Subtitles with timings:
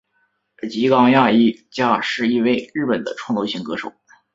[0.67, 3.93] 吉冈亚衣加是一位日本的创作型歌手。